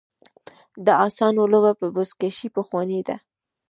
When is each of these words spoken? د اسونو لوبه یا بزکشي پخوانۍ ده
د 0.85 0.87
اسونو 1.05 1.43
لوبه 1.51 1.71
یا 1.81 1.87
بزکشي 1.95 2.47
پخوانۍ 2.55 3.01
ده 3.07 3.15